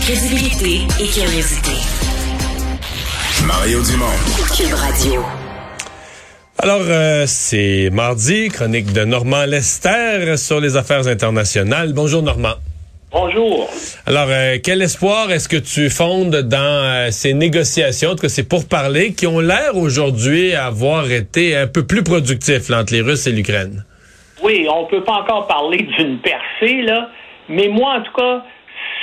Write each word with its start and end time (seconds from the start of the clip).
Crédibilité 0.00 0.82
et 1.00 1.06
curiosité. 1.06 1.72
Mario 3.46 3.80
Dumont. 3.82 4.06
Cube 4.56 4.74
Radio. 4.74 5.22
Alors, 6.58 6.80
euh, 6.88 7.24
c'est 7.26 7.90
mardi, 7.92 8.48
chronique 8.48 8.92
de 8.92 9.04
Normand 9.04 9.44
Lester 9.44 10.36
sur 10.36 10.60
les 10.60 10.76
affaires 10.76 11.06
internationales. 11.08 11.92
Bonjour 11.92 12.22
Normand. 12.22 12.54
Bonjour. 13.12 13.68
Alors, 14.06 14.28
euh, 14.28 14.56
quel 14.62 14.82
espoir 14.82 15.30
est-ce 15.30 15.48
que 15.48 15.56
tu 15.56 15.90
fondes 15.90 16.36
dans 16.36 16.58
euh, 16.58 17.10
ces 17.10 17.34
négociations, 17.34 18.10
en 18.10 18.14
tout 18.14 18.22
cas 18.22 18.28
ces 18.28 18.48
pourparlers, 18.48 19.12
qui 19.12 19.26
ont 19.26 19.40
l'air 19.40 19.76
aujourd'hui 19.76 20.54
avoir 20.54 21.10
été 21.10 21.56
un 21.56 21.66
peu 21.66 21.86
plus 21.86 22.02
productifs 22.02 22.68
là, 22.68 22.80
entre 22.80 22.92
les 22.92 23.02
Russes 23.02 23.26
et 23.26 23.32
l'Ukraine? 23.32 23.84
Oui, 24.42 24.66
on 24.70 24.86
peut 24.86 25.04
pas 25.04 25.20
encore 25.20 25.46
parler 25.46 25.86
d'une 25.98 26.18
percée, 26.18 26.82
là, 26.82 27.10
mais 27.48 27.68
moi, 27.68 27.98
en 27.98 28.02
tout 28.02 28.12
cas, 28.12 28.42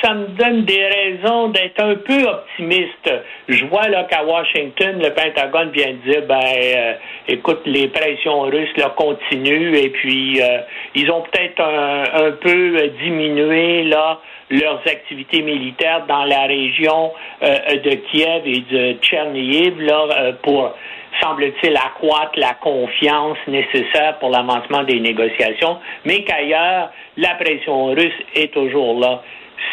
ça 0.02 0.14
me 0.14 0.28
donne 0.28 0.66
des 0.66 0.86
raisons 0.86 1.50
d'être 1.50 1.82
un 1.82 1.96
peu 1.96 2.24
optimiste. 2.24 3.12
Je 3.48 3.66
vois 3.66 3.88
là 3.88 4.04
qu'à 4.06 4.24
Washington, 4.24 5.00
le 5.02 5.14
Pentagone 5.14 5.72
vient 5.72 5.92
de 5.92 6.12
dire, 6.12 6.22
ben, 6.28 6.40
euh, 6.40 6.94
écoute, 7.28 7.62
les 7.66 7.88
pressions 7.88 8.42
russes 8.42 8.70
continuent. 8.96 9.76
Et 9.76 9.90
puis 9.90 10.42
euh, 10.42 10.60
ils 10.96 11.10
ont 11.12 11.22
peut-être 11.22 11.62
un, 11.62 12.32
peu 12.32 12.90
diminué 13.04 13.84
là 13.84 14.20
leurs 14.50 14.82
activités 14.86 15.42
militaires 15.42 16.06
dans 16.08 16.26
la 16.26 16.42
région 16.44 17.12
euh, 17.44 17.56
de 17.84 17.96
Kiev 18.12 18.42
et 18.46 18.62
de 18.72 18.94
Tchernihiv 19.02 19.80
là 19.82 20.34
pour 20.44 20.74
semble-t-il, 21.22 21.76
accroître 21.76 22.38
la 22.38 22.54
confiance 22.56 23.38
nécessaire 23.48 24.18
pour 24.20 24.30
l'avancement 24.30 24.84
des 24.84 25.00
négociations, 25.00 25.78
mais 26.06 26.24
qu'ailleurs, 26.24 26.90
la 27.18 27.36
pression 27.36 27.88
russe 27.88 28.14
est 28.34 28.52
toujours 28.54 29.00
là 29.00 29.22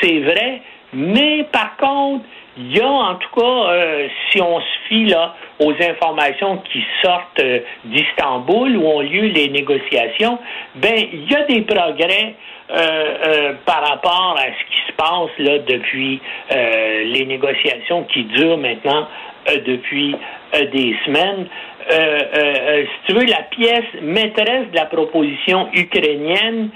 c'est 0.00 0.20
vrai, 0.20 0.62
mais 0.92 1.44
par 1.53 1.77
contre, 1.77 2.25
il 2.58 2.77
y 2.77 2.81
a 2.81 2.89
en 2.89 3.14
tout 3.14 3.41
cas, 3.41 3.70
euh, 3.70 4.08
si 4.30 4.42
on 4.42 4.61
se 4.61 4.89
fie 4.89 5.05
là 5.05 5.35
aux 5.61 5.73
informations 5.73 6.58
qui 6.73 6.85
sortent 7.02 7.40
euh, 7.40 7.61
d'Istanbul 7.85 8.77
où 8.77 8.85
ont 8.85 9.01
lieu 9.01 9.27
les 9.27 9.48
négociations, 9.48 10.39
ben 10.74 10.96
il 11.12 11.30
y 11.30 11.36
a 11.36 11.45
des 11.45 11.62
progrès 11.62 12.35
euh, 12.70 13.52
par 13.64 13.89
rapport 13.89 14.36
à 14.39 14.46
ce 14.46 14.74
qui 14.74 14.80
se 14.89 14.92
passe 14.92 15.30
là 15.39 15.58
depuis 15.61 16.20
les 16.51 17.24
négociations 17.27 18.05
qui 18.05 18.24
durent 18.24 18.58
maintenant 18.58 19.07
depuis 19.64 20.14
des 20.73 20.96
semaines. 21.07 21.46
si 21.89 23.07
tu 23.07 23.12
veux, 23.14 23.24
la 23.24 23.42
pièce 23.45 24.02
maîtresse 24.02 24.68
de 24.73 24.77
la 24.77 24.86
proposition 24.86 25.68
ukrainienne, 25.73 26.70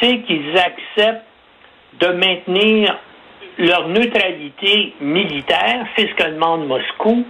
c'est 0.00 0.20
qu'ils 0.22 0.56
acceptent 0.56 1.29
de 1.98 2.06
maintenir 2.08 2.98
leur 3.58 3.88
neutralité 3.88 4.94
militaire, 5.00 5.86
c'est 5.96 6.08
ce 6.08 6.14
que 6.14 6.30
demande 6.30 6.66
Moscou, 6.66 7.24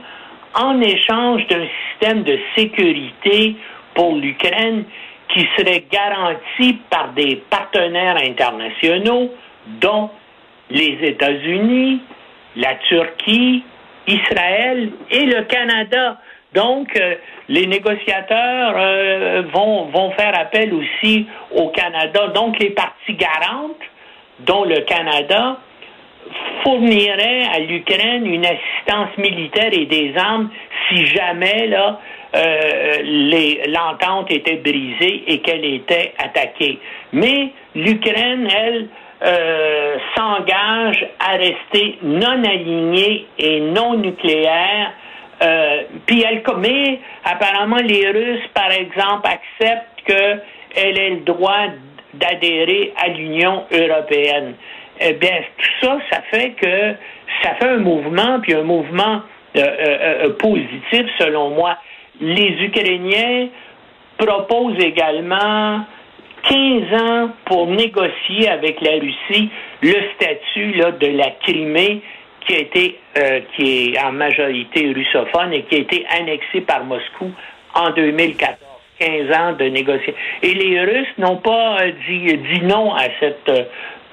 en 0.55 0.81
échange 0.81 1.47
d'un 1.47 1.67
système 1.89 2.23
de 2.23 2.39
sécurité 2.57 3.57
pour 3.95 4.15
l'Ukraine 4.15 4.85
qui 5.29 5.47
serait 5.57 5.85
garanti 5.91 6.79
par 6.89 7.13
des 7.13 7.43
partenaires 7.51 8.17
internationaux, 8.17 9.33
dont 9.81 10.11
les 10.71 10.99
États-Unis, 11.03 12.01
la 12.57 12.75
Turquie, 12.89 13.65
Israël 14.07 14.91
et 15.11 15.25
le 15.25 15.43
Canada. 15.43 16.19
Donc, 16.53 16.97
euh, 16.97 17.15
les 17.49 17.67
négociateurs 17.67 18.75
euh, 18.77 19.43
vont, 19.53 19.87
vont 19.87 20.11
faire 20.13 20.37
appel 20.37 20.75
aussi 20.75 21.27
au 21.55 21.69
Canada. 21.69 22.29
Donc, 22.29 22.59
les 22.59 22.71
parties 22.71 23.15
garantes 23.15 23.77
dont 24.47 24.65
le 24.65 24.81
Canada 24.83 25.59
fournirait 26.63 27.45
à 27.55 27.59
l'Ukraine 27.61 28.27
une 28.27 28.45
assistance 28.45 29.17
militaire 29.19 29.71
et 29.73 29.87
des 29.87 30.13
armes 30.17 30.51
si 30.89 31.07
jamais 31.07 31.71
euh, 32.35 33.63
l'entente 33.69 34.31
était 34.31 34.57
brisée 34.57 35.25
et 35.27 35.39
qu'elle 35.41 35.65
était 35.65 36.13
attaquée. 36.19 36.79
Mais 37.13 37.51
l'Ukraine, 37.75 38.49
elle, 38.55 38.89
euh, 39.23 39.97
s'engage 40.17 41.07
à 41.19 41.33
rester 41.33 41.99
non 42.03 42.43
alignée 42.43 43.27
et 43.39 43.61
non 43.61 43.95
nucléaire. 43.95 44.93
Euh, 45.43 45.83
puis 46.07 46.25
elle, 46.27 46.43
mais 46.59 47.01
apparemment 47.25 47.77
les 47.77 48.09
Russes, 48.09 48.49
par 48.55 48.71
exemple, 48.71 49.29
acceptent 49.29 50.03
qu'elle 50.07 50.99
ait 50.99 51.11
le 51.11 51.21
droit 51.21 51.67
d'adhérer 52.15 52.93
à 52.97 53.09
l'Union 53.09 53.65
européenne. 53.73 54.55
Eh 55.01 55.15
bien, 55.15 55.41
tout 55.57 55.87
ça, 55.87 55.99
ça 56.11 56.23
fait 56.31 56.51
que 56.51 56.95
ça 57.43 57.55
fait 57.55 57.69
un 57.69 57.79
mouvement, 57.79 58.41
puis 58.41 58.55
un 58.55 58.63
mouvement 58.63 59.23
euh, 59.57 59.61
euh, 59.61 60.25
euh, 60.27 60.31
positif, 60.35 61.07
selon 61.19 61.51
moi. 61.51 61.77
Les 62.21 62.51
Ukrainiens 62.63 63.49
proposent 64.19 64.79
également 64.79 65.85
15 66.49 67.03
ans 67.03 67.31
pour 67.47 67.67
négocier 67.67 68.49
avec 68.49 68.81
la 68.81 68.93
Russie 68.93 69.51
le 69.83 69.95
statut 70.15 70.73
là, 70.75 70.93
de 70.93 71.07
la 71.07 71.31
Crimée 71.43 72.03
qui 72.47 72.55
a 72.55 72.59
été 72.59 72.99
qui 73.57 73.95
est 73.95 74.03
en 74.03 74.13
majorité 74.13 74.93
russophone 74.95 75.53
et 75.53 75.63
qui 75.63 75.77
a 75.77 75.79
été 75.79 76.07
annexé 76.19 76.61
par 76.61 76.85
Moscou 76.85 77.31
en 77.75 77.91
2014. 77.91 78.70
15 79.01 79.37
ans 79.37 79.53
de 79.59 79.65
négociation. 79.65 80.15
Et 80.43 80.55
les 80.55 80.81
Russes 80.81 81.19
n'ont 81.19 81.39
pas 81.39 81.79
euh, 81.81 81.93
dit, 82.09 82.37
dit, 82.37 82.63
non 82.63 82.95
à 82.95 83.05
cette 83.19 83.49
euh, 83.49 83.65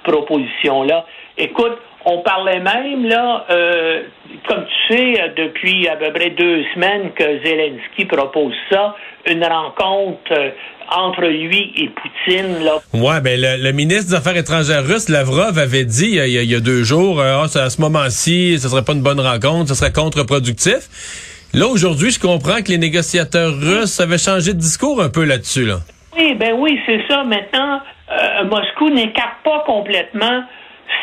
proposition-là. 0.04 1.06
Écoute, 1.38 1.78
on 2.06 2.20
parlait 2.20 2.62
même, 2.62 3.06
là, 3.06 3.46
euh, 3.50 4.04
comme 4.48 4.66
tu 4.66 4.96
sais, 4.96 5.34
depuis 5.36 5.90
à 5.90 5.98
peu 5.98 6.12
près 6.14 6.30
deux 6.30 6.64
semaines 6.74 7.12
que 7.14 7.44
Zelensky 7.44 8.06
propose 8.06 8.54
ça, 8.72 8.96
une 9.30 9.44
rencontre 9.44 10.54
entre 10.90 11.26
lui 11.26 11.74
et 11.76 11.90
Poutine. 11.90 12.64
Là. 12.64 12.78
Ouais, 12.94 13.20
ben 13.20 13.38
le, 13.38 13.72
ministre 13.74 14.12
des 14.12 14.16
Affaires 14.16 14.38
étrangères 14.38 14.86
russe, 14.86 15.10
Lavrov, 15.10 15.60
avait 15.60 15.84
dit 15.84 16.18
il 16.18 16.50
y 16.50 16.56
a, 16.56 16.60
deux 16.62 16.84
jours, 16.84 17.22
ah, 17.22 17.44
à 17.44 17.70
ce 17.70 17.82
moment-ci, 17.82 18.58
ce 18.58 18.70
serait 18.70 18.86
pas 18.86 18.94
une 18.94 19.04
bonne 19.04 19.20
rencontre, 19.20 19.68
ce 19.68 19.76
serait 19.76 19.92
contre-productif. 19.92 21.37
Là, 21.54 21.68
aujourd'hui, 21.68 22.12
je 22.12 22.20
comprends 22.20 22.62
que 22.62 22.70
les 22.70 22.78
négociateurs 22.78 23.54
russes 23.54 24.00
avaient 24.00 24.18
changé 24.18 24.54
de 24.54 24.60
discours 24.60 25.02
un 25.02 25.10
peu 25.10 25.24
là-dessus. 25.24 25.66
Là. 25.66 25.78
Oui, 26.18 26.36
ben 26.36 26.54
oui, 26.58 26.80
c'est 26.86 27.02
ça. 27.08 27.24
Maintenant, 27.24 27.80
euh, 28.12 28.44
Moscou 28.46 28.90
n'écarte 28.90 29.44
pas 29.44 29.64
complètement 29.66 30.44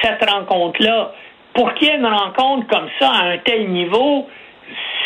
cette 0.02 0.28
rencontre-là. 0.28 1.12
Pour 1.54 1.72
qu'il 1.74 1.88
y 1.88 1.90
ait 1.90 1.96
une 1.96 2.06
rencontre 2.06 2.66
comme 2.68 2.88
ça 2.98 3.10
à 3.10 3.24
un 3.30 3.38
tel 3.38 3.70
niveau, 3.70 4.28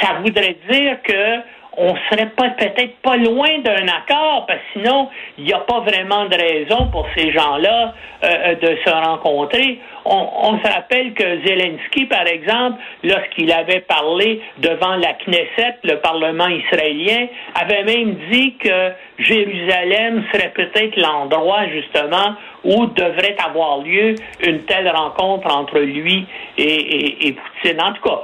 ça 0.01 0.15
voudrait 0.23 0.57
dire 0.71 0.97
que 1.03 1.37
on 1.79 1.95
serait 2.11 2.31
pas 2.31 2.51
peut-être 2.51 2.97
pas 3.03 3.17
loin 3.17 3.59
d'un 3.61 3.87
accord, 3.87 4.47
parce 4.47 4.59
que 4.59 4.81
sinon, 4.81 5.09
il 5.39 5.45
n'y 5.45 5.53
a 5.53 5.61
pas 5.61 5.81
vraiment 5.81 6.25
de 6.27 6.35
raison 6.37 6.89
pour 6.91 7.07
ces 7.17 7.31
gens-là 7.31 7.95
euh, 8.25 8.55
de 8.57 8.77
se 8.85 8.91
rencontrer. 8.91 9.79
On, 10.05 10.59
se 10.59 10.73
rappelle 10.73 11.13
que 11.13 11.47
Zelensky, 11.47 12.07
par 12.07 12.27
exemple, 12.27 12.81
lorsqu'il 13.05 13.53
avait 13.53 13.81
parlé 13.81 14.41
devant 14.57 14.97
la 14.97 15.13
Knesset, 15.15 15.77
le 15.85 15.97
Parlement 16.01 16.49
israélien, 16.49 17.27
avait 17.55 17.85
même 17.85 18.17
dit 18.31 18.57
que 18.57 18.93
Jérusalem 19.19 20.25
serait 20.33 20.53
peut-être 20.55 20.97
l'endroit, 20.97 21.67
justement, 21.69 22.35
où 22.65 22.87
devrait 22.87 23.37
avoir 23.45 23.79
lieu 23.79 24.15
une 24.45 24.63
telle 24.63 24.89
rencontre 24.89 25.55
entre 25.55 25.79
lui 25.79 26.27
et, 26.57 27.33
Poutine. 27.33 27.81
En 27.81 27.93
tout 27.93 28.03
cas, 28.03 28.23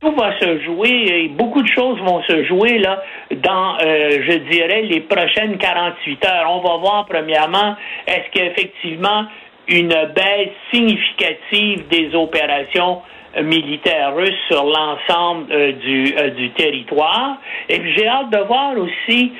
tout 0.00 0.12
va 0.14 0.38
se 0.38 0.60
jouer 0.60 1.06
et 1.08 1.28
beaucoup 1.28 1.62
de 1.62 1.68
choses 1.68 1.98
vont 2.00 2.22
se 2.24 2.44
jouer 2.44 2.78
là 2.78 3.02
dans, 3.30 3.76
euh, 3.80 4.10
je 4.28 4.36
dirais, 4.50 4.82
les 4.82 5.00
prochaines 5.00 5.56
48 5.56 6.24
heures. 6.26 6.50
On 6.50 6.60
va 6.60 6.76
voir 6.76 7.06
premièrement, 7.06 7.76
est-ce 8.06 8.30
qu'effectivement 8.30 9.24
une 9.68 9.94
baisse 10.14 10.52
significative 10.70 11.88
des 11.88 12.14
opérations 12.14 13.00
militaires 13.42 14.14
russes 14.14 14.38
sur 14.48 14.64
l'ensemble 14.64 15.52
euh, 15.52 15.72
du, 15.72 16.14
euh, 16.16 16.30
du 16.30 16.50
territoire. 16.52 17.36
Et 17.68 17.78
puis 17.78 17.94
j'ai 17.96 18.06
hâte 18.06 18.30
de 18.30 18.38
voir 18.38 18.72
aussi 18.78 19.32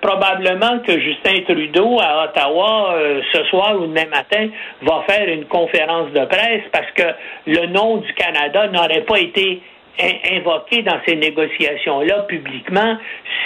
probablement 0.00 0.80
que 0.80 1.00
Justin 1.00 1.40
Trudeau 1.48 1.98
à 1.98 2.24
Ottawa 2.24 2.94
ce 3.32 3.42
soir 3.44 3.80
ou 3.80 3.86
demain 3.86 4.06
matin 4.10 4.48
va 4.82 5.02
faire 5.08 5.26
une 5.28 5.46
conférence 5.46 6.12
de 6.12 6.24
presse 6.26 6.62
parce 6.70 6.90
que 6.92 7.02
le 7.46 7.66
nom 7.68 7.96
du 7.96 8.12
Canada 8.12 8.68
n'aurait 8.68 9.00
pas 9.00 9.18
été 9.18 9.62
invoqué 9.98 10.82
dans 10.82 10.98
ces 11.06 11.16
négociations-là 11.16 12.22
publiquement 12.22 12.96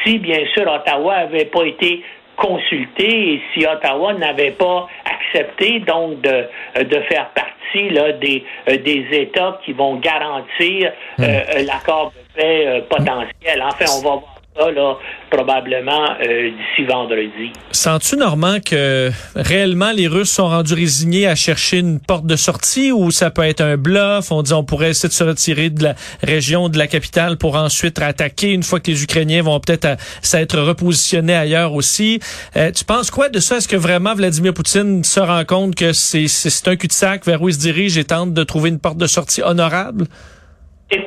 si, 0.04 0.19
bien 0.19 0.46
sûr, 0.54 0.70
Ottawa 0.70 1.25
n'avait 1.25 1.46
pas 1.46 1.64
été 1.64 2.02
consulté 2.37 3.34
et 3.34 3.43
si 3.52 3.66
Ottawa 3.66 4.12
n'avait 4.14 4.52
pas 4.52 4.87
accepté 5.04 5.81
donc 5.81 6.20
de, 6.20 6.44
de 6.82 7.00
faire 7.02 7.31
partie 7.31 7.90
là, 7.90 8.12
des, 8.12 8.44
euh, 8.69 8.76
des 8.78 9.06
États 9.12 9.58
qui 9.64 9.72
vont 9.72 9.96
garantir 9.96 10.93
hmm. 11.19 11.22
euh, 11.25 11.62
l'accord 11.66 12.12
de 12.12 12.40
paix 12.40 12.66
euh, 12.66 12.81
potentiel. 12.82 13.62
Enfin, 13.62 13.87
on 13.99 14.02
va 14.02 14.16
voir 14.16 14.36
là, 14.58 14.97
probablement 15.31 16.17
euh, 16.20 16.50
d'ici 16.50 16.87
vendredi. 16.88 17.53
Sens-tu, 17.70 18.17
Normand, 18.17 18.58
que 18.64 19.11
réellement 19.35 19.93
les 19.93 20.08
Russes 20.08 20.31
sont 20.31 20.49
rendus 20.49 20.75
résignés 20.75 21.26
à 21.26 21.35
chercher 21.35 21.79
une 21.79 22.00
porte 22.00 22.26
de 22.26 22.37
sortie 22.37 22.93
ou 22.93 23.11
ça 23.11 23.31
peut 23.31 23.43
être 23.43 23.61
un 23.61 23.76
bluff? 23.76 24.31
On 24.31 24.43
dit 24.43 24.53
on 24.53 24.64
pourrait 24.64 24.91
essayer 24.91 25.08
de 25.08 25.14
se 25.14 25.25
retirer 25.25 25.70
de 25.70 25.82
la 25.82 25.94
région, 26.23 26.69
de 26.69 26.79
la 26.79 26.87
capitale 26.87 27.37
pour 27.37 27.56
ensuite 27.56 28.00
attaquer 28.00 28.53
une 28.53 28.62
fois 28.62 28.81
que 28.81 28.91
les 28.91 29.03
Ukrainiens 29.03 29.43
vont 29.43 29.61
peut-être 29.61 29.97
s'être 30.23 30.59
repositionnés 30.59 31.35
ailleurs 31.35 31.75
aussi. 31.75 32.20
Euh, 32.56 32.70
tu 32.73 32.85
penses 32.85 33.11
quoi 33.11 33.29
de 33.29 33.38
ça? 33.38 33.59
Est-ce 33.59 33.69
que 33.69 33.76
vraiment 33.76 34.14
Vladimir 34.14 34.55
Poutine 34.55 35.05
se 35.05 35.20
rend 35.20 35.44
compte 35.44 35.75
que 35.75 35.93
c'est 35.93 36.26
un 36.67 36.76
cul-de-sac 36.76 37.26
vers 37.26 37.43
où 37.43 37.49
il 37.49 37.55
se 37.55 37.61
dirige 37.61 37.99
et 37.99 38.05
tente 38.05 38.32
de 38.32 38.44
trouver 38.44 38.70
une 38.70 38.81
porte 38.81 38.99
de 38.99 39.06
sortie 39.06 39.43
honorable? 39.43 40.06
Écoute, 40.91 41.06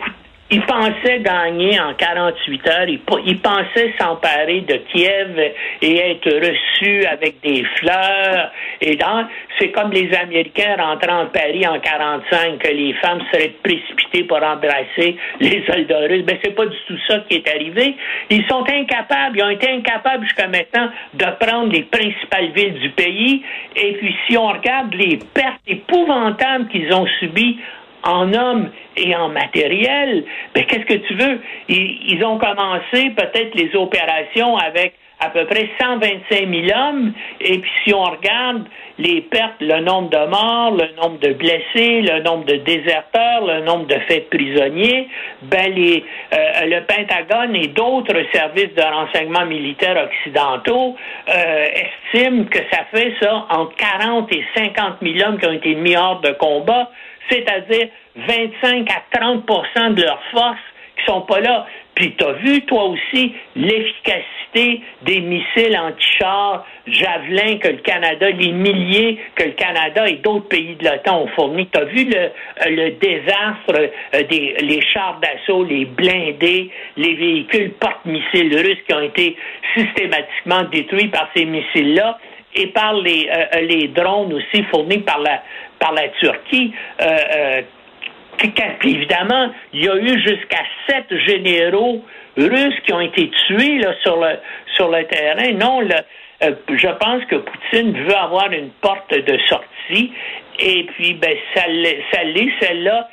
il 0.52 0.62
pensait 0.62 1.20
gagner 1.20 1.80
en 1.80 1.94
48 1.94 2.68
heures. 2.68 2.88
Il, 2.90 3.40
pensait 3.40 3.94
s'emparer 4.00 4.62
de 4.62 4.78
Kiev 4.92 5.40
et 5.82 5.98
être 5.98 6.30
reçu 6.30 7.06
avec 7.06 7.40
des 7.42 7.64
fleurs. 7.76 8.52
Et 8.82 8.96
donc, 8.96 9.28
c'est 9.60 9.70
comme 9.70 9.92
les 9.92 10.12
Américains 10.16 10.76
rentrant 10.78 11.22
en 11.22 11.26
Paris 11.28 11.68
en 11.68 11.80
45, 11.80 12.58
que 12.58 12.68
les 12.68 12.94
femmes 12.94 13.22
seraient 13.32 13.54
précipitées 13.64 14.24
pour 14.24 14.38
embrasser 14.38 15.18
les 15.40 15.64
soldats 15.68 16.08
russes. 16.08 16.26
Ben, 16.26 16.38
c'est 16.44 16.56
pas 16.56 16.66
du 16.66 16.78
tout 16.88 16.98
ça 17.08 17.20
qui 17.30 17.36
est 17.36 17.48
arrivé. 17.48 17.96
Ils 18.32 18.46
sont 18.48 18.64
incapables, 18.68 19.38
ils 19.38 19.44
ont 19.44 19.50
été 19.50 19.70
incapables 19.70 20.24
jusqu'à 20.24 20.48
maintenant 20.48 20.90
de 21.14 21.26
prendre 21.40 21.72
les 21.72 21.84
principales 21.84 22.52
villes 22.56 22.80
du 22.80 22.90
pays. 22.92 23.44
Et 23.76 23.94
puis, 23.94 24.16
si 24.28 24.36
on 24.36 24.48
regarde 24.48 24.96
les 24.96 25.20
pertes 25.32 25.62
épouvantables 25.68 26.70
qu'ils 26.70 26.92
ont 26.92 27.06
subies 27.20 27.60
en 28.04 28.34
hommes 28.34 28.70
et 28.98 29.16
en 29.16 29.30
matériel, 29.30 30.24
ben 30.54 30.66
qu'est-ce 30.66 30.86
que 30.86 31.08
tu 31.08 31.14
veux? 31.16 31.40
Ils, 31.68 32.24
ont 32.24 32.38
commencé 32.38 33.12
peut-être 33.12 33.56
les 33.56 33.76
opérations 33.76 34.58
avec 34.58 34.94
à 35.22 35.30
peu 35.30 35.46
près 35.46 35.70
125 35.80 36.48
000 36.50 36.80
hommes, 36.80 37.12
et 37.42 37.58
puis 37.58 37.72
si 37.84 37.94
on 37.94 38.04
regarde 38.04 38.64
les 39.00 39.20
pertes, 39.22 39.60
le 39.60 39.82
nombre 39.82 40.10
de 40.10 40.30
morts, 40.30 40.72
le 40.72 40.96
nombre 41.02 41.20
de 41.20 41.34
blessés, 41.34 42.02
le 42.02 42.22
nombre 42.22 42.46
de 42.46 42.56
déserteurs, 42.56 43.46
le 43.46 43.62
nombre 43.62 43.86
de 43.88 43.96
faits 44.08 44.30
prisonniers, 44.30 45.10
ben 45.42 45.74
les, 45.74 46.06
euh, 46.34 46.66
le 46.68 46.82
Pentagone 46.86 47.54
et 47.56 47.68
d'autres 47.68 48.22
services 48.32 48.74
de 48.76 48.82
renseignement 48.82 49.46
militaire 49.46 49.98
occidentaux 50.02 50.96
euh, 51.28 51.66
estiment 52.14 52.46
que 52.46 52.60
ça 52.72 52.86
fait 52.94 53.14
ça 53.22 53.46
entre 53.50 53.76
40 53.76 54.32
et 54.34 54.44
50 54.56 54.96
000 55.02 55.28
hommes 55.28 55.38
qui 55.38 55.46
ont 55.48 55.54
été 55.54 55.76
mis 55.76 55.98
hors 55.98 56.22
de 56.22 56.32
combat 56.32 56.90
c'est-à-dire 57.30 57.88
25 58.16 58.88
à 58.90 59.18
30% 59.18 59.94
de 59.94 60.04
leurs 60.04 60.24
forces 60.32 60.58
qui 60.98 61.06
sont 61.06 61.22
pas 61.22 61.40
là. 61.40 61.66
Puis 61.96 62.16
tu 62.16 62.26
vu, 62.44 62.62
toi 62.62 62.86
aussi, 62.86 63.34
l'efficacité 63.56 64.82
des 65.02 65.20
missiles 65.20 65.78
anti-chars 65.78 66.66
Javelin 66.88 67.58
que 67.58 67.68
le 67.68 67.78
Canada, 67.78 68.30
les 68.30 68.52
milliers 68.52 69.20
que 69.36 69.44
le 69.44 69.52
Canada 69.52 70.08
et 70.08 70.16
d'autres 70.16 70.48
pays 70.48 70.76
de 70.76 70.86
l'OTAN 70.86 71.24
ont 71.24 71.28
fournis. 71.36 71.68
Tu 71.68 71.80
as 71.80 71.86
vu 71.86 72.06
le, 72.06 72.32
euh, 72.66 72.92
désastre 73.02 73.92
euh, 74.16 74.24
des 74.30 74.82
chars 74.94 75.20
d'assaut, 75.20 75.66
les 75.66 75.86
blindés, 75.86 76.72
les 76.96 77.16
véhicules 77.16 77.72
porte-missiles 77.74 78.56
russes 78.56 78.82
qui 78.88 78.94
ont 78.94 79.02
été 79.02 79.36
systématiquement 79.76 80.64
détruits 80.72 81.10
par 81.10 81.30
ces 81.36 81.46
missiles-là 81.46 82.18
et 82.56 82.68
par 82.68 82.94
les, 82.94 83.30
euh, 83.32 83.62
les 83.62 83.88
drones 83.90 84.34
aussi 84.34 84.64
fournis 84.72 85.00
par 85.00 85.20
la, 85.20 85.44
par 85.80 85.94
la 85.94 86.10
Turquie. 86.20 86.74
Euh, 87.02 87.06
euh, 87.36 87.62
évidemment, 88.84 89.52
il 89.74 89.84
y 89.84 89.90
a 89.90 89.96
eu 89.96 90.20
jusqu'à 90.20 90.64
sept 90.88 91.14
généraux 91.28 92.04
russes 92.38 92.80
qui 92.86 92.94
ont 92.94 93.02
été 93.02 93.30
tués 93.48 93.80
là, 93.80 93.94
sur, 94.02 94.18
le, 94.18 94.38
sur 94.76 94.90
le 94.90 95.04
terrain. 95.06 95.52
Non, 95.54 95.82
euh, 95.82 96.52
je 96.70 96.88
pense 96.88 97.26
que 97.26 97.36
Poutine 97.36 97.94
veut 98.06 98.16
avoir 98.16 98.52
une 98.52 98.70
porte 98.82 99.12
de 99.14 99.38
sortie 99.48 100.14
et 100.60 100.84
puis 100.96 101.14
ben, 101.14 101.36
ça 101.54 101.68
l'est 101.68 102.52
celle-là 102.62 103.10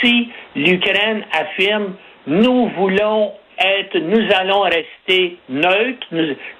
si 0.00 0.30
l'Ukraine 0.56 1.24
affirme 1.32 1.94
nous 2.26 2.68
voulons 2.76 3.32
être, 3.58 3.98
nous 3.98 4.26
allons 4.34 4.62
rester 4.62 5.36
neutres, 5.48 6.06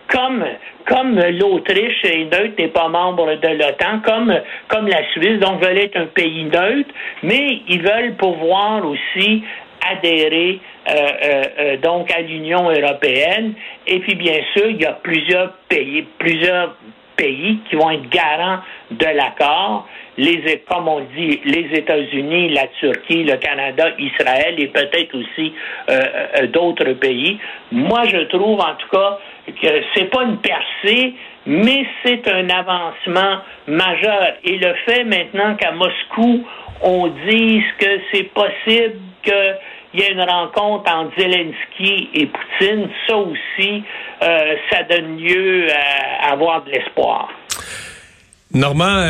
comme, 0.08 0.44
comme 0.86 1.18
l'Autriche 1.18 2.04
est 2.04 2.24
neutre, 2.24 2.54
n'est 2.58 2.68
pas 2.68 2.88
membre 2.88 3.34
de 3.36 3.48
l'OTAN, 3.48 4.00
comme, 4.04 4.34
comme 4.68 4.88
la 4.88 5.08
Suisse, 5.12 5.38
donc 5.40 5.62
veulent 5.62 5.78
être 5.78 5.96
un 5.96 6.06
pays 6.06 6.44
neutre, 6.44 6.90
mais 7.22 7.60
ils 7.68 7.82
veulent 7.82 8.14
pouvoir 8.16 8.84
aussi 8.86 9.42
adhérer 9.90 10.60
euh, 10.88 10.92
euh, 10.94 11.42
euh, 11.58 11.76
donc 11.78 12.10
à 12.10 12.20
l'Union 12.20 12.70
européenne. 12.70 13.54
Et 13.86 14.00
puis 14.00 14.14
bien 14.14 14.40
sûr, 14.54 14.70
il 14.70 14.80
y 14.80 14.86
a 14.86 14.92
plusieurs 14.92 15.52
pays, 15.68 16.06
plusieurs 16.18 16.76
pays 17.16 17.58
qui 17.68 17.76
vont 17.76 17.90
être 17.90 18.08
garants 18.10 18.60
de 18.90 19.06
l'accord 19.06 19.86
les, 20.16 20.62
comme 20.68 20.88
on 20.88 21.00
dit, 21.16 21.40
les 21.44 21.78
États-Unis, 21.78 22.50
la 22.50 22.66
Turquie, 22.78 23.24
le 23.24 23.36
Canada, 23.36 23.90
Israël 23.98 24.54
et 24.58 24.68
peut-être 24.68 25.16
aussi 25.16 25.52
euh, 25.90 26.00
euh, 26.38 26.46
d'autres 26.48 26.92
pays. 26.92 27.38
Moi, 27.72 28.04
je 28.06 28.18
trouve 28.28 28.60
en 28.60 28.74
tout 28.78 28.88
cas 28.92 29.18
que 29.46 29.82
c'est 29.94 30.10
pas 30.10 30.22
une 30.22 30.38
percée, 30.38 31.14
mais 31.46 31.86
c'est 32.04 32.26
un 32.28 32.48
avancement 32.48 33.38
majeur. 33.66 34.34
Et 34.44 34.56
le 34.56 34.74
fait 34.86 35.04
maintenant 35.04 35.56
qu'à 35.56 35.72
Moscou, 35.72 36.44
on 36.82 37.08
dise 37.28 37.64
que 37.78 38.00
c'est 38.12 38.30
possible 38.34 38.98
qu'il 39.94 40.02
y 40.02 40.06
ait 40.06 40.12
une 40.12 40.20
rencontre 40.20 40.90
entre 40.90 41.12
Zelensky 41.16 42.10
et 42.14 42.26
Poutine, 42.26 42.88
ça 43.06 43.16
aussi, 43.16 43.84
euh, 44.22 44.54
ça 44.70 44.82
donne 44.82 45.18
lieu 45.18 45.68
à, 45.70 46.32
avoir 46.32 46.64
de 46.64 46.70
l'espoir. 46.70 47.28
Normand, 48.52 49.04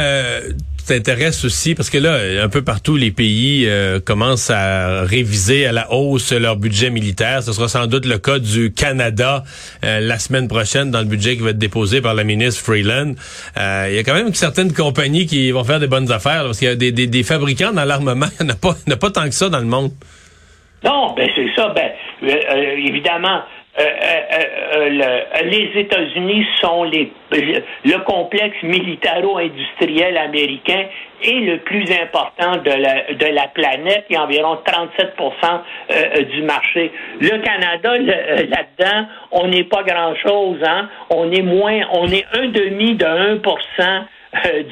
t'intéresse 0.85 1.45
aussi 1.45 1.75
parce 1.75 1.91
que 1.91 1.99
là, 1.99 2.19
un 2.43 2.49
peu 2.49 2.63
partout, 2.63 2.97
les 2.97 3.11
pays 3.11 3.67
euh, 3.67 4.01
commencent 4.01 4.51
à 4.51 5.03
réviser 5.03 5.67
à 5.67 5.73
la 5.73 5.93
hausse 5.93 6.33
leur 6.33 6.57
budget 6.57 6.91
militaire. 6.91 7.43
Ce 7.43 7.53
sera 7.53 7.69
sans 7.69 7.87
doute 7.87 8.07
le 8.07 8.19
cas 8.19 8.39
du 8.39 8.73
Canada 8.73 9.45
euh, 9.85 10.01
la 10.01 10.19
semaine 10.19 10.49
prochaine 10.49 10.91
dans 10.91 11.01
le 11.01 11.07
budget 11.07 11.37
qui 11.37 11.43
va 11.43 11.51
être 11.51 11.59
déposé 11.59 12.01
par 12.01 12.15
la 12.15 12.25
ministre 12.25 12.63
Freeland. 12.63 13.15
Euh, 13.57 13.87
il 13.91 13.97
y 13.97 13.99
a 13.99 14.03
quand 14.03 14.15
même 14.15 14.35
certaines 14.35 14.73
compagnies 14.73 15.27
qui 15.27 15.51
vont 15.51 15.65
faire 15.65 15.81
des 15.81 15.87
bonnes 15.87 16.11
affaires 16.13 16.45
parce 16.45 16.59
qu'il 16.59 16.69
y 16.69 16.71
a 16.71 16.77
des, 16.77 16.93
des, 16.93 17.23
fabricants 17.23 17.73
dans 17.73 17.85
l'armement. 17.85 18.27
Il 18.41 18.47
n'y 18.47 18.53
en 18.53 18.55
a 18.55 18.57
pas, 18.57 18.75
pas 18.97 19.11
tant 19.11 19.25
que 19.25 19.35
ça 19.35 19.49
dans 19.49 19.61
le 19.61 19.67
monde. 19.67 19.91
Non, 20.85 21.13
ben 21.17 21.29
c'est 21.35 21.49
ça. 21.57 21.69
Ben 21.69 21.93
évidemment, 22.77 23.41
euh, 23.79 23.83
euh, 23.83 24.39
euh, 24.77 24.89
le- 24.91 25.49
les 25.51 25.81
États-Unis 25.81 26.47
sont 26.61 26.85
les, 26.85 27.11
le 27.33 27.99
complexe 28.05 28.63
militaro-industriel 28.63 30.17
américain 30.17 30.85
est 31.23 31.41
le 31.41 31.59
plus 31.59 31.85
important 31.91 32.57
de 32.59 32.71
la, 32.71 33.15
de 33.15 33.27
la 33.35 33.49
planète. 33.49 34.05
A 34.15 34.23
environ 34.23 34.59
37% 34.65 35.61
euh, 35.91 36.23
du 36.23 36.43
marché. 36.43 36.93
Le 37.21 37.39
Canada, 37.39 37.93
euh, 37.95 38.47
là-dedans, 38.49 39.07
on 39.33 39.49
n'est 39.49 39.65
pas 39.65 39.83
grand-chose. 39.83 40.59
Hein? 40.65 40.89
On 41.11 41.33
est 41.33 41.43
moins, 41.43 41.81
on 41.93 42.07
est 42.09 42.27
un 42.35 42.49
demi 42.49 42.95
de 42.95 43.05
1 43.05 43.09
euh, 43.09 44.01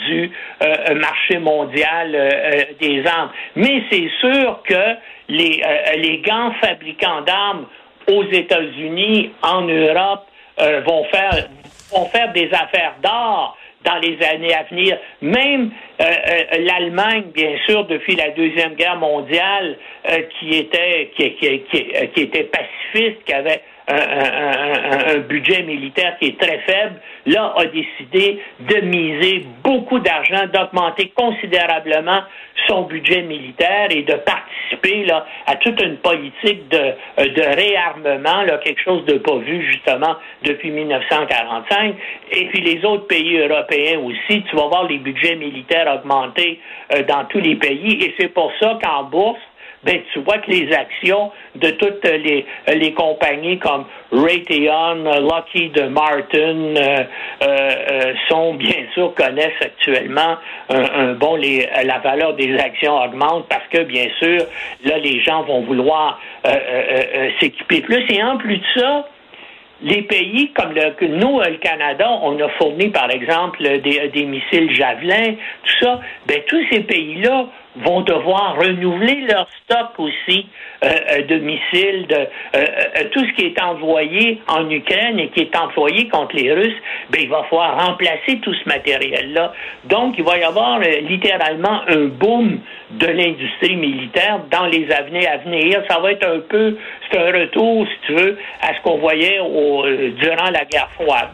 du 0.09 0.31
euh, 0.63 0.95
marché 0.95 1.39
mondial 1.39 2.15
euh, 2.15 2.31
euh, 2.33 2.63
des 2.81 3.07
armes. 3.07 3.31
Mais 3.57 3.83
c'est 3.91 4.11
sûr 4.21 4.61
que 4.65 4.97
les, 5.29 5.63
euh, 5.65 5.97
les 5.97 6.19
grands 6.19 6.53
fabricants 6.55 7.23
d'armes 7.23 7.67
aux 8.09 8.25
États-Unis, 8.25 9.33
en 9.43 9.63
Europe, 9.63 10.27
euh, 10.61 10.81
vont 10.83 11.05
faire 11.05 12.33
des 12.33 12.51
affaires 12.53 12.95
d'or 13.03 13.57
dans 13.85 13.99
les 13.99 14.19
années 14.25 14.55
à 14.55 14.63
venir. 14.65 14.99
Même 15.21 15.71
euh, 16.01 16.05
euh, 16.05 16.59
l'Allemagne, 16.61 17.25
bien 17.35 17.57
sûr, 17.67 17.85
depuis 17.87 18.17
la 18.17 18.31
deuxième 18.31 18.75
guerre 18.75 18.97
mondiale, 18.97 19.77
euh, 20.09 20.23
qui 20.39 20.51
était 20.51 21.11
euh, 21.21 22.07
qui 22.15 22.21
était 22.21 22.45
pacifiste, 22.45 23.25
qui 23.25 23.33
avait 23.33 23.63
un, 23.89 25.17
un- 25.17 25.19
budget 25.21 25.63
militaire 25.63 26.17
qui 26.19 26.27
est 26.29 26.41
très 26.41 26.59
faible, 26.61 26.95
là 27.27 27.53
a 27.57 27.65
décidé 27.67 28.41
de 28.61 28.81
miser 28.87 29.45
beaucoup 29.63 29.99
d'argent, 29.99 30.47
d'augmenter 30.53 31.13
considérablement 31.17 32.21
son 32.67 32.83
budget 32.83 33.23
militaire 33.23 33.89
et 33.91 34.03
de 34.03 34.15
participer 34.15 35.05
là, 35.05 35.27
à 35.47 35.57
toute 35.57 35.81
une 35.83 35.97
politique 35.97 36.69
de, 36.69 36.77
euh, 36.79 36.93
de 37.29 37.43
réarmement, 37.43 38.43
là, 38.43 38.59
quelque 38.59 38.83
chose 38.83 39.05
de 39.07 39.19
pas 39.19 39.37
vu 39.37 39.67
justement 39.71 40.17
depuis 40.43 40.71
1945. 40.71 41.95
Et 42.33 42.47
puis 42.47 42.61
les 42.61 42.85
autres 42.85 43.07
pays 43.07 43.39
européens 43.39 43.99
aussi, 44.01 44.43
tu 44.49 44.57
vas 44.57 44.67
voir 44.69 44.87
les 44.89 44.99
budgets 44.99 45.37
militaires 45.37 45.93
augmenter 45.93 46.61
euh, 46.95 47.03
dans 47.05 47.25
tous 47.25 47.41
les 47.41 47.57
pays. 47.57 48.03
Et 48.05 48.15
c'est 48.19 48.29
pour 48.29 48.53
ça 48.61 48.79
qu'en 48.83 49.05
bourse, 49.05 49.41
ben, 49.85 50.01
tu 50.13 50.21
vois 50.21 50.39
que 50.39 50.51
les 50.51 50.73
actions 50.73 51.33
de 51.57 51.71
toutes 51.71 52.05
les, 52.05 52.47
les 52.73 52.93
compagnies 52.93 53.59
comme 53.59 53.85
Raytheon, 54.13 55.05
Lockheed 55.21 55.91
Martin 55.91 56.77
euh, 56.77 57.05
euh, 57.43 57.71
euh, 57.91 58.15
sont 58.29 58.55
bien 58.55 58.85
sûr 58.95 59.13
connaissent 59.15 59.61
actuellement 59.61 60.37
un, 60.69 61.15
bon 61.15 61.37
les, 61.37 61.69
la 61.85 61.99
valeur 61.99 62.35
des 62.35 62.57
actions 62.59 62.97
augmente 63.03 63.47
parce 63.49 63.67
que 63.71 63.83
bien 63.83 64.07
sûr 64.19 64.43
là 64.85 64.99
les 64.99 65.21
gens 65.23 65.43
vont 65.43 65.63
vouloir 65.63 66.21
euh, 66.47 66.51
euh, 66.51 67.31
s'équiper 67.41 67.81
plus. 67.81 68.05
Et 68.09 68.23
en 68.23 68.37
plus 68.37 68.59
de 68.59 68.65
ça 68.77 69.07
les 69.83 70.03
pays 70.03 70.53
comme 70.53 70.73
le, 70.75 70.95
nous, 71.09 71.41
le 71.41 71.57
Canada, 71.57 72.09
on 72.23 72.39
a 72.41 72.49
fourni, 72.51 72.91
par 72.91 73.11
exemple, 73.11 73.61
des, 73.81 74.09
des 74.15 74.25
missiles 74.27 74.73
Javelin, 74.75 75.35
tout 75.65 75.85
ça, 75.85 76.01
ben, 76.27 76.41
tous 76.47 76.63
ces 76.71 76.81
pays-là 76.81 77.47
vont 77.77 78.03
devoir 78.03 78.57
renouveler 78.57 79.23
leur 79.29 79.49
stock 79.65 79.99
aussi 79.99 80.47
euh, 80.85 80.89
euh, 80.89 81.23
de 81.27 81.37
missiles, 81.37 82.07
de 82.07 82.27
euh, 82.57 82.67
tout 83.13 83.25
ce 83.25 83.33
qui 83.35 83.47
est 83.47 83.61
envoyé 83.63 84.43
en 84.49 84.69
Ukraine 84.71 85.19
et 85.19 85.29
qui 85.29 85.41
est 85.41 85.57
employé 85.57 86.09
contre 86.09 86.37
les 86.37 86.53
Russes, 86.53 86.77
ben, 87.11 87.23
il 87.23 87.29
va 87.29 87.45
falloir 87.45 87.87
remplacer 87.87 88.39
tout 88.43 88.55
ce 88.55 88.69
matériel-là. 88.69 89.53
Donc, 89.85 90.15
il 90.19 90.25
va 90.25 90.39
y 90.39 90.43
avoir 90.43 90.81
euh, 90.81 91.01
littéralement 91.09 91.83
un 91.89 92.07
boom 92.07 92.61
de 92.91 93.07
l'industrie 93.07 93.77
militaire 93.77 94.41
dans 94.51 94.67
les 94.67 94.91
années 94.91 95.27
à 95.27 95.39
venir. 95.39 95.83
Ça 95.89 95.99
va 96.01 96.13
être 96.13 96.27
un 96.27 96.41
peu, 96.41 96.77
c'est 97.11 97.19
un 97.19 97.33
retour, 97.33 97.87
si 97.87 98.07
tu 98.07 98.15
veux, 98.15 98.39
à 98.61 98.75
ce 98.75 98.83
qu'on 98.83 98.99
voyait 98.99 99.39
au, 99.41 99.85
durant 100.21 100.51
la 100.51 100.65
guerre 100.67 100.91
froide. 100.95 101.31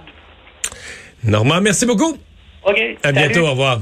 Normand, 1.25 1.61
merci 1.61 1.85
beaucoup. 1.85 2.16
OK. 2.64 2.80
À 3.02 3.09
salut. 3.09 3.18
bientôt. 3.18 3.47
Au 3.47 3.50
revoir. 3.50 3.76